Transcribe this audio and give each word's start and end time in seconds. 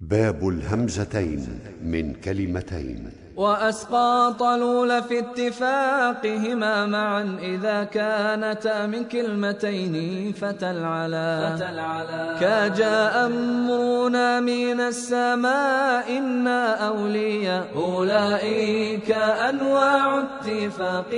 باب 0.00 0.48
الهمزتين 0.48 1.60
من 1.84 2.14
كلمتين. 2.24 3.10
وأسقاط 3.36 4.42
الأولى 4.42 5.02
في 5.02 5.18
اتفاقهما 5.18 6.86
معا 6.86 7.36
إذا 7.42 7.84
كانتا 7.84 8.86
من 8.86 9.04
كلمتين 9.04 9.94
فتلعلا. 10.32 11.56
كجاء 12.40 13.26
أمرنا 13.26 14.40
من 14.40 14.80
السماء 14.80 16.18
إنا 16.18 16.88
أولياء. 16.88 17.66
أولئك 17.76 19.10
أنواع 19.48 19.99
اتفاق 20.60 21.12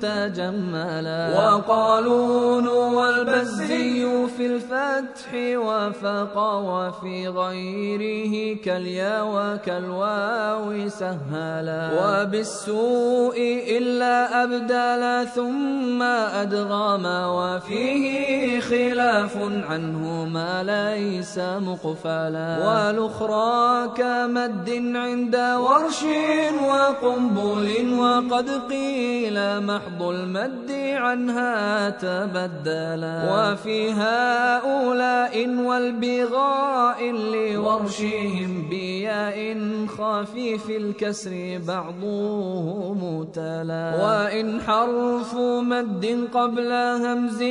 تجملا. 0.00 1.22
وقالون 1.38 2.68
والبزي 2.68 4.26
في 4.36 4.46
الفتح 4.46 5.28
وفق 5.34 6.36
وفي 6.38 7.28
غيره 7.28 8.56
كاليا 8.64 9.22
وكالواو 9.22 10.88
سهلا. 10.88 11.82
وبالسوء 12.00 13.38
إلا 13.78 14.44
أبدالا 14.44 15.24
ثم 15.24 16.02
أدغاما 16.42 17.26
وفيه 17.26 18.60
خلاف 18.60 19.36
عنه 19.70 20.24
ما 20.24 20.62
ليس 20.62 21.38
مقفلا. 21.38 22.50
والأخرى 22.66 23.88
كمد 23.96 24.68
عند 24.96 25.36
ورش 25.36 26.02
وقنبل 26.68 27.64
وقد 27.98 28.48
قيل 28.50 28.73
محض 29.60 30.02
المد 30.02 30.70
عنها 30.94 31.90
تبدلا. 31.90 33.16
وفي 33.32 33.90
هؤلاء 33.92 35.48
والبغاء 35.48 37.00
لورشهم 37.12 38.68
بياء 38.70 39.38
خفيف 39.86 40.70
الكسر 40.70 41.60
بعضه 41.66 43.24
تلا. 43.34 43.84
وإن 44.04 44.60
حرف 44.60 45.34
مد 45.70 46.28
قبل 46.34 46.72
همز 46.72 47.42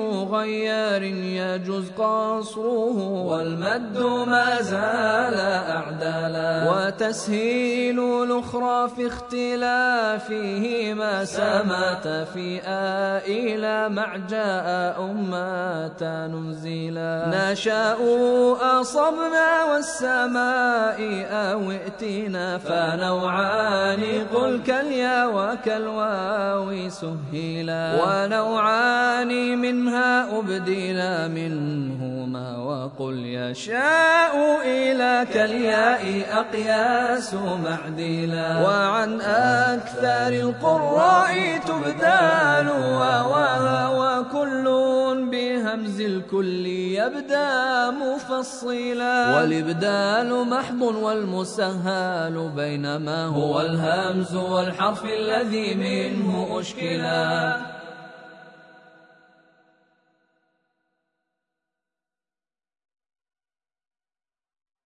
مغير 0.00 1.02
يجوز 1.02 1.90
قصره. 1.98 2.98
والمد 3.30 3.98
ما 4.26 4.62
زال 4.62 5.38
أعدلا 5.78 6.21
وتسهيل 6.86 7.98
الأخرى 8.22 8.88
في 8.96 9.06
اختلافهما 9.06 10.44
سمات 11.24 12.08
في 12.34 12.60
آئلا 12.66 13.88
مع 13.88 14.16
جاء 14.16 14.98
أمات 15.10 16.02
ننزلا 16.02 17.52
نشاء 17.52 17.98
أصبنا 18.80 19.64
والسماء 19.64 20.98
أو 21.30 21.70
ائتنا 21.70 22.58
فنوعان 22.58 24.02
قل 24.34 24.60
كاليا 24.66 25.26
وكالواو 25.26 26.88
سهلا 26.88 27.98
ونوعان 28.02 29.58
منها 29.58 30.38
أبدلا 30.38 31.28
منهما 32.32 32.58
وقل 32.58 33.26
يشاء 33.26 34.34
إلى 34.64 35.26
كالياء 35.34 36.02
أقياس 36.40 37.34
معدلا. 37.34 38.62
وعن 38.62 39.20
أكثر 39.20 40.28
القراء 40.28 41.58
تبدال 41.58 42.68
وكل 44.00 44.64
بهمز 45.30 46.00
الكل 46.00 46.66
يبدأ 46.66 47.90
مفصلا. 47.90 49.36
والإبدال 49.36 50.48
محض 50.48 50.82
والمسهل 50.82 52.50
بينما 52.56 53.26
هو 53.26 53.60
الهمز 53.60 54.34
والحرف 54.34 55.04
الذي 55.04 55.74
منه 55.74 56.60
أشكلا. 56.60 57.81